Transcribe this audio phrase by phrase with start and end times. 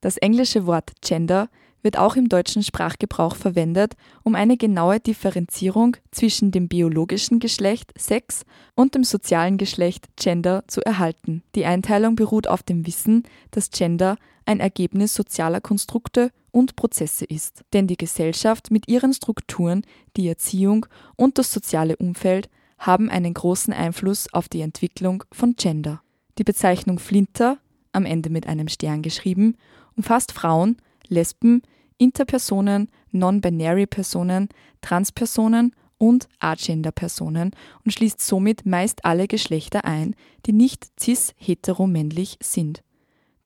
[0.00, 1.48] Das englische Wort Gender
[1.82, 8.42] wird auch im deutschen Sprachgebrauch verwendet, um eine genaue Differenzierung zwischen dem biologischen Geschlecht Sex
[8.74, 11.42] und dem sozialen Geschlecht Gender zu erhalten.
[11.54, 17.62] Die Einteilung beruht auf dem Wissen, dass Gender ein Ergebnis sozialer Konstrukte und Prozesse ist.
[17.72, 19.82] Denn die Gesellschaft mit ihren Strukturen,
[20.16, 26.00] die Erziehung und das soziale Umfeld haben einen großen Einfluss auf die Entwicklung von Gender.
[26.38, 27.58] Die Bezeichnung Flinter,
[27.92, 29.56] am Ende mit einem Stern geschrieben,
[29.96, 30.76] umfasst Frauen,
[31.08, 31.62] Lesben,
[31.98, 34.48] Interpersonen, Non-Binary-Personen,
[34.80, 37.50] Transpersonen und Agender-Personen
[37.84, 40.14] und schließt somit meist alle Geschlechter ein,
[40.46, 42.82] die nicht cis-heteromännlich sind.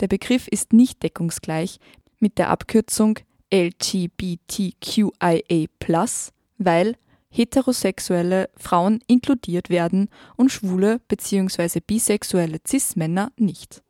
[0.00, 1.78] Der Begriff ist nicht deckungsgleich
[2.18, 3.18] mit der Abkürzung
[3.52, 5.08] LGBTQIA+,
[6.58, 6.96] weil
[7.30, 11.80] heterosexuelle Frauen inkludiert werden und schwule bzw.
[11.80, 13.82] bisexuelle Cis-Männer nicht.